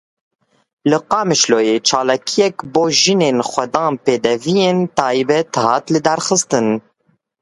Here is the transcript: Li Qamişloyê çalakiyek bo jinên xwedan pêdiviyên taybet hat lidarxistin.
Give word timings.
Li 0.89 0.99
Qamişloyê 1.11 1.77
çalakiyek 1.87 2.55
bo 2.73 2.83
jinên 2.99 3.37
xwedan 3.51 3.93
pêdiviyên 4.03 4.79
taybet 4.97 5.51
hat 5.63 5.85
lidarxistin. 5.93 6.67